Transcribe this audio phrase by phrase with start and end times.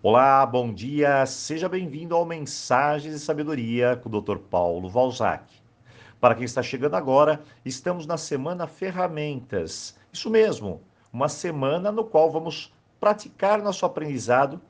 [0.00, 4.36] Olá, bom dia, seja bem-vindo ao Mensagens de Sabedoria com o Dr.
[4.36, 5.52] Paulo Valzac.
[6.20, 9.98] Para quem está chegando agora, estamos na semana Ferramentas.
[10.12, 10.80] Isso mesmo,
[11.12, 14.60] uma semana no qual vamos praticar nosso aprendizado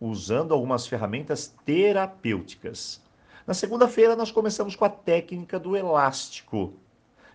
[0.00, 3.04] usando algumas ferramentas terapêuticas.
[3.46, 6.72] Na segunda-feira, nós começamos com a técnica do elástico.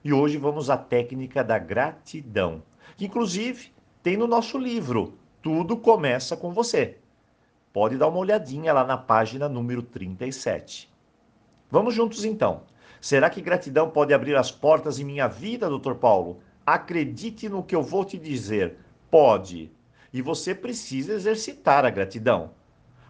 [0.04, 2.64] E hoje vamos à técnica da gratidão,
[2.98, 5.14] que inclusive tem no nosso livro.
[5.40, 6.98] Tudo começa com você
[7.74, 10.93] pode dar uma olhadinha lá na página número 37.
[11.71, 12.61] Vamos juntos então.
[13.02, 16.39] Será que gratidão pode abrir as portas em minha vida, doutor Paulo?
[16.66, 18.78] Acredite no que eu vou te dizer.
[19.10, 19.71] Pode.
[20.14, 22.52] E você precisa exercitar a gratidão.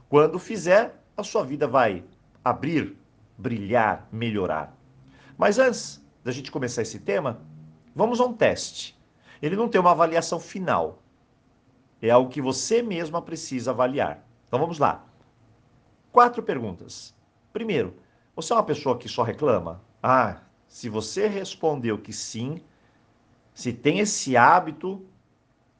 [0.07, 2.03] Quando fizer, a sua vida vai
[2.43, 2.97] abrir,
[3.37, 4.75] brilhar, melhorar.
[5.37, 7.41] Mas antes da gente começar esse tema,
[7.93, 8.97] vamos a um teste.
[9.41, 11.03] Ele não tem uma avaliação final.
[12.01, 14.25] É algo que você mesma precisa avaliar.
[14.53, 15.03] Então vamos lá.
[16.11, 17.11] Quatro perguntas.
[17.51, 17.95] Primeiro,
[18.35, 19.81] você é uma pessoa que só reclama?
[20.03, 22.61] Ah, se você respondeu que sim,
[23.51, 25.03] se tem esse hábito,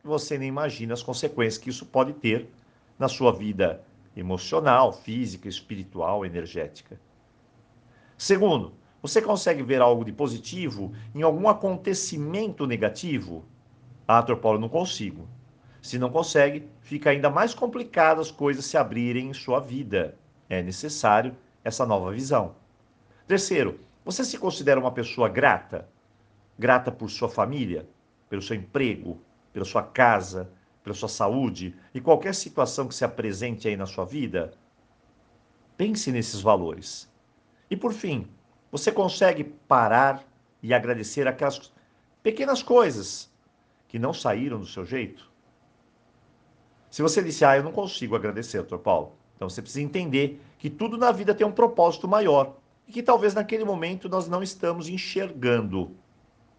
[0.03, 2.49] você nem imagina as consequências que isso pode ter
[2.97, 3.83] na sua vida
[4.17, 6.99] emocional, física, espiritual, energética.
[8.17, 13.45] Segundo, você consegue ver algo de positivo em algum acontecimento negativo?
[14.07, 15.27] Ah, doutor Paulo, não consigo.
[15.83, 20.17] Se não consegue, fica ainda mais complicado as coisas se abrirem em sua vida.
[20.49, 22.55] É necessário essa nova visão.
[23.27, 25.89] Terceiro, você se considera uma pessoa grata?
[26.57, 27.85] Grata por sua família,
[28.29, 29.19] pelo seu emprego,
[29.51, 30.49] pela sua casa,
[30.81, 34.53] pela sua saúde e qualquer situação que se apresente aí na sua vida?
[35.75, 37.11] Pense nesses valores.
[37.69, 38.29] E por fim,
[38.71, 40.23] você consegue parar
[40.61, 41.73] e agradecer aquelas
[42.23, 43.29] pequenas coisas
[43.89, 45.32] que não saíram do seu jeito?
[46.93, 50.69] Se você disse, ah, eu não consigo agradecer, doutor Paulo, então você precisa entender que
[50.69, 52.55] tudo na vida tem um propósito maior
[52.87, 55.89] e que talvez naquele momento nós não estamos enxergando.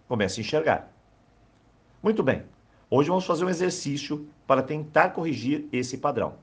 [0.08, 0.92] Comece a enxergar.
[2.02, 2.42] Muito bem.
[2.90, 6.34] Hoje vamos fazer um exercício para tentar corrigir esse padrão.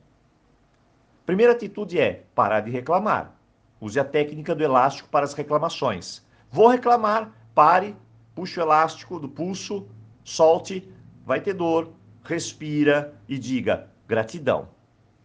[1.26, 3.36] Primeira atitude é parar de reclamar.
[3.82, 6.26] Use a técnica do elástico para as reclamações.
[6.50, 7.94] Vou reclamar, pare,
[8.34, 9.86] puxe o elástico do pulso,
[10.24, 10.90] solte,
[11.26, 11.92] vai ter dor,
[12.24, 14.70] respira e diga gratidão.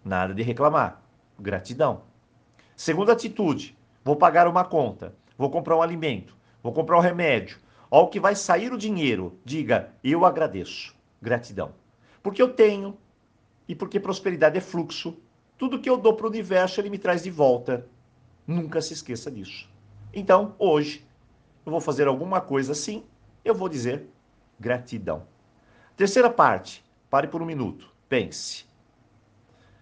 [0.05, 1.03] Nada de reclamar.
[1.39, 2.03] Gratidão.
[2.77, 7.59] Segunda atitude: vou pagar uma conta, vou comprar um alimento, vou comprar um remédio.
[7.91, 10.95] Ao que vai sair o dinheiro, diga eu agradeço.
[11.21, 11.73] Gratidão.
[12.23, 12.97] Porque eu tenho
[13.69, 15.17] e porque prosperidade é fluxo.
[15.57, 17.87] Tudo que eu dou para o universo, ele me traz de volta.
[18.47, 19.69] Nunca se esqueça disso.
[20.13, 21.07] Então, hoje,
[21.65, 23.05] eu vou fazer alguma coisa assim,
[23.45, 24.09] eu vou dizer
[24.59, 25.27] gratidão.
[25.97, 28.67] Terceira parte, Pare por um minuto, pense.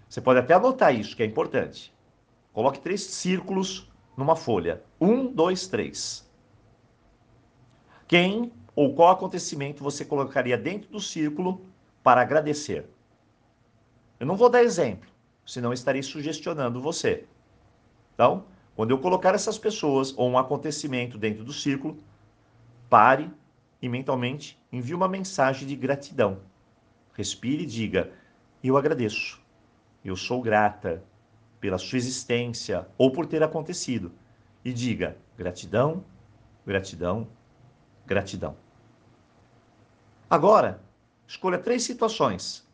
[0.09, 1.93] Você pode até anotar isso, que é importante.
[2.53, 4.83] Coloque três círculos numa folha.
[5.01, 6.31] Um, dois, três.
[8.07, 11.67] Quem ou qual acontecimento você colocaria dentro do círculo
[12.03, 12.89] para agradecer?
[14.21, 15.09] Eu não vou dar exemplo,
[15.45, 17.27] senão estarei sugestionando você.
[18.15, 18.45] Então,
[18.77, 21.99] quando eu colocar essas pessoas ou um acontecimento dentro do círculo,
[22.89, 23.31] pare
[23.81, 26.39] e mentalmente envie uma mensagem de gratidão.
[27.15, 28.13] Respire e diga:
[28.63, 29.41] Eu agradeço.
[30.05, 31.03] Eu sou grata
[31.61, 34.13] pela sua existência ou por ter acontecido.
[34.65, 36.05] E diga: gratidão,
[36.67, 37.29] gratidão,
[38.07, 38.57] gratidão.
[40.29, 40.83] Agora,
[41.27, 42.67] escolha três situações.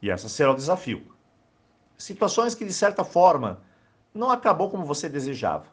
[0.00, 1.14] E essa será o desafio.
[1.96, 3.60] Situações que, de certa forma,
[4.12, 5.66] não acabou como você desejava.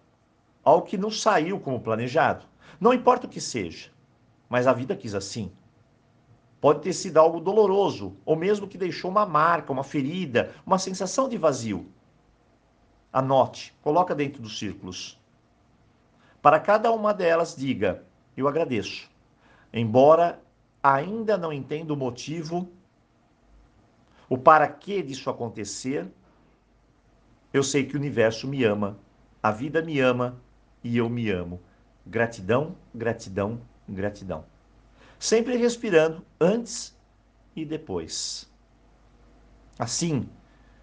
[0.63, 2.45] Algo que não saiu como planejado.
[2.79, 3.89] Não importa o que seja,
[4.47, 5.51] mas a vida quis assim.
[6.61, 11.29] Pode ter sido algo doloroso, ou mesmo que deixou uma marca, uma ferida, uma sensação
[11.29, 11.87] de vazio.
[13.13, 15.17] Anote, coloca dentro dos círculos.
[16.41, 18.03] Para cada uma delas, diga:
[18.35, 19.09] Eu agradeço.
[19.71, 20.41] Embora
[20.83, 22.69] ainda não entenda o motivo,
[24.27, 26.07] o para que disso acontecer,
[27.53, 28.97] eu sei que o universo me ama,
[29.41, 30.37] a vida me ama
[30.83, 31.59] e eu me amo.
[32.05, 34.43] Gratidão, gratidão, gratidão
[35.19, 36.97] sempre respirando antes
[37.53, 38.49] e depois.
[39.77, 40.27] Assim,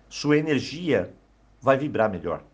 [0.09, 1.15] sua energia
[1.61, 2.45] vai vibrar melhor.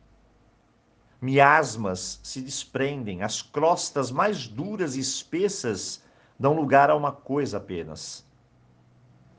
[1.20, 6.02] Miasmas se desprendem, as crostas mais duras e espessas
[6.38, 8.25] dão lugar a uma coisa apenas: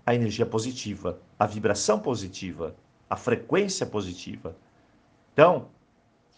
[0.06, 2.76] a energia positiva, a vibração positiva,
[3.10, 4.56] a frequência positiva.
[5.34, 5.70] Então,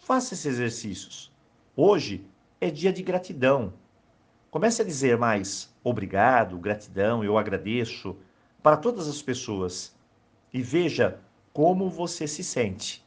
[0.00, 1.32] faça esses exercícios.
[1.76, 2.26] Hoje
[2.60, 3.72] é dia de gratidão.
[4.50, 8.16] Comece a dizer mais obrigado, gratidão, eu agradeço
[8.60, 9.94] para todas as pessoas
[10.52, 11.20] e veja
[11.52, 13.06] como você se sente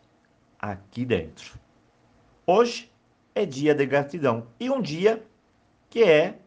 [0.57, 1.59] aqui dentro.
[2.47, 2.89] Hoje
[3.35, 5.25] é dia de gratidão e um dia
[5.89, 6.39] que é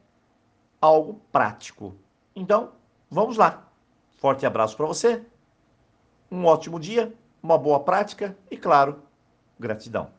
[0.81, 1.94] algo prático.
[2.35, 2.73] Então,
[3.11, 3.70] vamos lá.
[4.17, 5.23] Forte abraço para você.
[6.31, 7.12] Um ótimo dia,
[7.43, 9.02] uma boa prática e, claro,
[9.61, 10.11] gratidão.